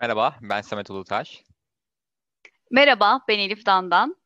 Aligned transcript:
Merhaba, 0.00 0.36
ben 0.42 0.60
Samet 0.60 0.90
Ulutaş. 0.90 1.44
Merhaba, 2.70 3.20
ben 3.28 3.38
Elif 3.38 3.66
Dandan. 3.66 4.16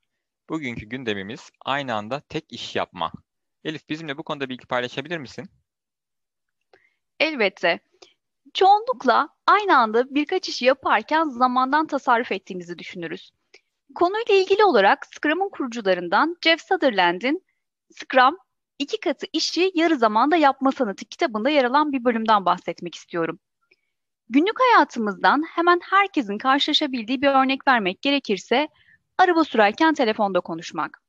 Bugünkü 0.49 0.87
gündemimiz 0.87 1.51
aynı 1.65 1.95
anda 1.95 2.21
tek 2.21 2.53
iş 2.53 2.77
yapma. 2.77 3.13
Elif, 3.65 3.89
bizimle 3.89 4.19
bu 4.19 4.23
konuda 4.23 4.49
bilgi 4.49 4.67
paylaşabilir 4.67 5.19
misin? 5.19 5.51
Elbette. 7.21 7.81
Çoğunlukla 8.55 9.29
aynı 9.47 9.79
anda 9.79 10.15
birkaç 10.15 10.49
işi 10.49 10.65
yaparken 10.65 11.25
zamandan 11.25 11.87
tasarruf 11.87 12.33
ettiğimizi 12.33 12.79
düşünürüz. 12.79 13.31
Konuyla 13.95 14.35
ilgili 14.35 14.65
olarak 14.65 15.07
Scrum'un 15.07 15.49
kurucularından 15.49 16.37
Jeff 16.45 16.61
Sutherland'in 16.61 17.45
Scrum 17.93 18.39
iki 18.79 19.01
katı 19.01 19.27
işi 19.33 19.73
yarı 19.75 19.97
zamanda 19.97 20.37
yapma 20.37 20.73
sanatı 20.73 21.05
kitabında 21.05 21.51
yer 21.51 21.65
alan 21.65 21.93
bir 21.93 22.05
bölümden 22.05 22.45
bahsetmek 22.45 22.95
istiyorum. 22.95 23.39
Günlük 24.29 24.61
hayatımızdan 24.61 25.45
hemen 25.55 25.81
herkesin 25.91 26.39
karşılaşabildiği 26.39 27.23
bir 27.23 27.29
örnek 27.29 27.69
vermek 27.69 28.03
gerekirse 28.03 28.69
araba 29.19 29.45
sürerken 29.45 29.95
telefonda 29.95 30.41
konuşmak. 30.41 31.03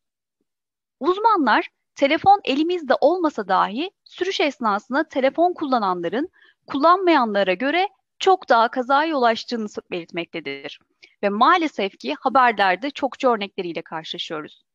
Uzmanlar 0.99 1.69
telefon 1.95 2.41
elimizde 2.43 2.93
olmasa 3.01 3.47
dahi 3.47 3.91
sürüş 4.03 4.39
esnasında 4.39 5.07
telefon 5.07 5.53
kullananların 5.53 6.29
kullanmayanlara 6.67 7.53
göre 7.53 7.87
çok 8.19 8.49
daha 8.49 8.71
kazaya 8.71 9.09
yol 9.09 9.23
açtığını 9.23 9.67
belirtmektedir. 9.91 10.79
Ve 11.23 11.29
maalesef 11.29 11.99
ki 11.99 12.15
haberlerde 12.19 12.91
çokça 12.91 13.33
örnekleriyle 13.33 13.81
karşılaşıyoruz. 13.81 14.66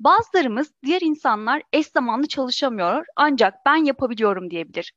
Bazılarımız 0.00 0.72
diğer 0.84 1.00
insanlar 1.00 1.62
eş 1.72 1.86
zamanlı 1.86 2.28
çalışamıyor 2.28 3.06
ancak 3.16 3.54
ben 3.66 3.76
yapabiliyorum 3.84 4.50
diyebilir. 4.50 4.92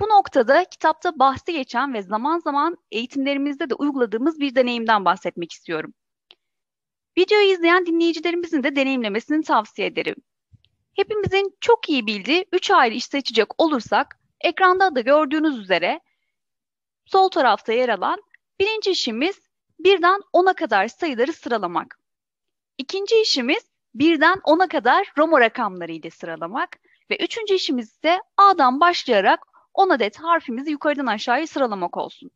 Bu 0.00 0.08
noktada 0.08 0.64
kitapta 0.64 1.18
bahsi 1.18 1.52
geçen 1.52 1.94
ve 1.94 2.02
zaman 2.02 2.38
zaman 2.38 2.76
eğitimlerimizde 2.90 3.70
de 3.70 3.74
uyguladığımız 3.74 4.40
bir 4.40 4.54
deneyimden 4.54 5.04
bahsetmek 5.04 5.52
istiyorum. 5.52 5.94
Videoyu 7.18 7.52
izleyen 7.52 7.86
dinleyicilerimizin 7.86 8.62
de 8.62 8.76
deneyimlemesini 8.76 9.42
tavsiye 9.42 9.88
ederim. 9.88 10.16
Hepimizin 10.96 11.56
çok 11.60 11.88
iyi 11.88 12.06
bildiği 12.06 12.46
üç 12.52 12.70
ayrı 12.70 12.94
iş 12.94 13.04
seçecek 13.04 13.62
olursak, 13.62 14.20
ekranda 14.40 14.94
da 14.94 15.00
gördüğünüz 15.00 15.58
üzere 15.58 16.00
sol 17.06 17.28
tarafta 17.28 17.72
yer 17.72 17.88
alan 17.88 18.22
birinci 18.60 18.90
işimiz 18.90 19.40
birden 19.78 20.20
10'a 20.32 20.54
kadar 20.54 20.88
sayıları 20.88 21.32
sıralamak. 21.32 21.98
İkinci 22.78 23.20
işimiz 23.20 23.73
birden 23.94 24.38
10'a 24.44 24.68
kadar 24.68 25.12
Roma 25.18 25.40
rakamları 25.40 25.92
ile 25.92 26.10
sıralamak 26.10 26.78
ve 27.10 27.16
üçüncü 27.16 27.54
işimiz 27.54 27.88
ise 27.88 28.20
A'dan 28.36 28.80
başlayarak 28.80 29.40
10 29.74 29.90
adet 29.90 30.16
harfimizi 30.16 30.70
yukarıdan 30.70 31.06
aşağıya 31.06 31.46
sıralamak 31.46 31.96
olsun. 31.96 32.30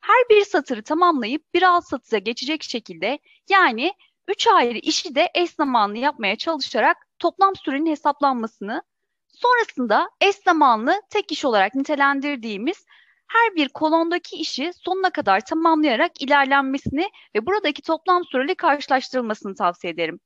Her 0.00 0.28
bir 0.30 0.44
satırı 0.44 0.82
tamamlayıp 0.82 1.54
bir 1.54 1.62
alt 1.62 1.84
satıra 1.84 2.18
geçecek 2.18 2.62
şekilde 2.62 3.18
yani 3.50 3.92
üç 4.28 4.46
ayrı 4.46 4.78
işi 4.78 5.14
de 5.14 5.30
eş 5.34 5.50
zamanlı 5.50 5.98
yapmaya 5.98 6.36
çalışarak 6.36 6.96
toplam 7.18 7.56
sürenin 7.56 7.90
hesaplanmasını, 7.90 8.82
sonrasında 9.28 10.10
eş 10.20 10.36
zamanlı 10.36 11.02
tek 11.10 11.32
iş 11.32 11.44
olarak 11.44 11.74
nitelendirdiğimiz 11.74 12.86
her 13.28 13.54
bir 13.56 13.68
kolondaki 13.68 14.36
işi 14.36 14.72
sonuna 14.74 15.10
kadar 15.10 15.44
tamamlayarak 15.44 16.22
ilerlenmesini 16.22 17.08
ve 17.34 17.46
buradaki 17.46 17.82
toplam 17.82 18.24
süreli 18.24 18.54
karşılaştırılmasını 18.54 19.54
tavsiye 19.54 19.92
ederim. 19.92 20.20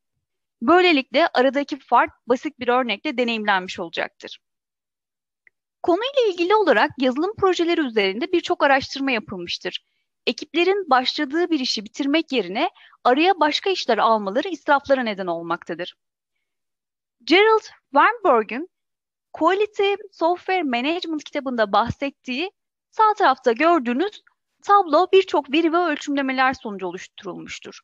Böylelikle 0.62 1.28
aradaki 1.34 1.78
fark 1.78 2.10
basit 2.26 2.58
bir 2.60 2.68
örnekle 2.68 3.18
deneyimlenmiş 3.18 3.80
olacaktır. 3.80 4.38
Konuyla 5.82 6.32
ilgili 6.32 6.54
olarak 6.54 6.90
yazılım 6.98 7.32
projeleri 7.36 7.80
üzerinde 7.80 8.32
birçok 8.32 8.62
araştırma 8.62 9.10
yapılmıştır. 9.10 9.84
Ekiplerin 10.26 10.90
başladığı 10.90 11.50
bir 11.50 11.60
işi 11.60 11.84
bitirmek 11.84 12.32
yerine 12.32 12.70
araya 13.04 13.40
başka 13.40 13.70
işler 13.70 13.98
almaları 13.98 14.48
israflara 14.48 15.02
neden 15.02 15.26
olmaktadır. 15.26 15.94
Gerald 17.24 17.64
Weinberg'ün 17.94 18.68
Quality 19.32 19.94
Software 20.12 20.62
Management 20.62 21.24
kitabında 21.24 21.72
bahsettiği 21.72 22.50
sağ 22.90 23.14
tarafta 23.18 23.52
gördüğünüz 23.52 24.22
tablo 24.62 25.06
birçok 25.12 25.52
veri 25.52 25.72
ve 25.72 25.76
ölçümlemeler 25.76 26.54
sonucu 26.54 26.86
oluşturulmuştur. 26.86 27.80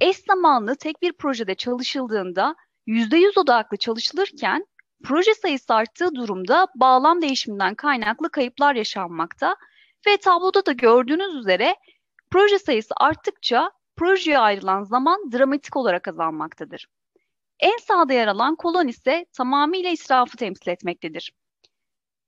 Eş 0.00 0.16
zamanlı 0.16 0.76
tek 0.76 1.02
bir 1.02 1.12
projede 1.12 1.54
çalışıldığında 1.54 2.56
%100 2.86 3.38
odaklı 3.40 3.76
çalışılırken 3.76 4.66
proje 5.04 5.34
sayısı 5.34 5.74
arttığı 5.74 6.14
durumda 6.14 6.68
bağlam 6.74 7.22
değişiminden 7.22 7.74
kaynaklı 7.74 8.30
kayıplar 8.30 8.74
yaşanmakta 8.74 9.56
ve 10.06 10.16
tabloda 10.16 10.66
da 10.66 10.72
gördüğünüz 10.72 11.34
üzere 11.34 11.76
proje 12.30 12.58
sayısı 12.58 12.94
arttıkça 12.96 13.70
projeye 13.96 14.38
ayrılan 14.38 14.82
zaman 14.84 15.32
dramatik 15.32 15.76
olarak 15.76 16.08
azalmaktadır. 16.08 16.88
En 17.60 17.76
sağda 17.76 18.12
yer 18.12 18.28
alan 18.28 18.56
kolon 18.56 18.88
ise 18.88 19.26
tamamıyla 19.32 19.90
israfı 19.90 20.36
temsil 20.36 20.70
etmektedir. 20.70 21.32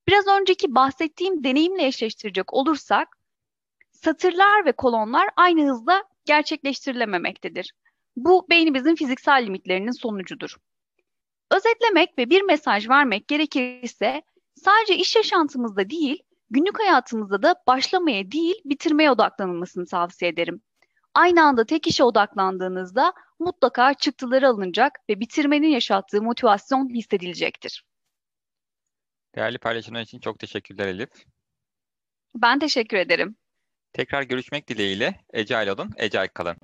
Biraz 0.08 0.26
önceki 0.26 0.74
bahsettiğim 0.74 1.44
deneyimle 1.44 1.86
eşleştirecek 1.86 2.54
olursak, 2.54 3.18
satırlar 3.90 4.64
ve 4.64 4.72
kolonlar 4.72 5.28
aynı 5.36 5.70
hızla 5.70 6.04
gerçekleştirilememektedir. 6.24 7.72
Bu 8.16 8.46
beynimizin 8.50 8.94
fiziksel 8.94 9.46
limitlerinin 9.46 9.90
sonucudur. 9.90 10.56
Özetlemek 11.50 12.18
ve 12.18 12.30
bir 12.30 12.42
mesaj 12.42 12.88
vermek 12.88 13.28
gerekirse 13.28 14.22
sadece 14.54 14.96
iş 14.96 15.16
yaşantımızda 15.16 15.90
değil, 15.90 16.22
günlük 16.50 16.80
hayatımızda 16.80 17.42
da 17.42 17.54
başlamaya 17.66 18.30
değil 18.30 18.54
bitirmeye 18.64 19.10
odaklanılmasını 19.10 19.86
tavsiye 19.86 20.30
ederim. 20.30 20.62
Aynı 21.14 21.42
anda 21.42 21.66
tek 21.66 21.86
işe 21.86 22.04
odaklandığınızda 22.04 23.12
mutlaka 23.38 23.94
çıktıları 23.94 24.48
alınacak 24.48 24.92
ve 25.10 25.20
bitirmenin 25.20 25.68
yaşattığı 25.68 26.22
motivasyon 26.22 26.88
hissedilecektir. 26.94 27.84
Değerli 29.34 29.58
paylaşımlar 29.58 30.00
için 30.00 30.20
çok 30.20 30.38
teşekkürler 30.38 30.86
Elif. 30.86 31.10
Ben 32.34 32.58
teşekkür 32.58 32.96
ederim. 32.96 33.36
Tekrar 33.94 34.22
görüşmek 34.22 34.68
dileğiyle 34.68 35.14
Ece 35.32 35.72
olun, 35.72 35.90
Ece 35.96 36.28
kalın. 36.34 36.56